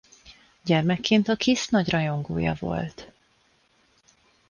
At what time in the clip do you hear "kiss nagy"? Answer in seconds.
1.35-1.89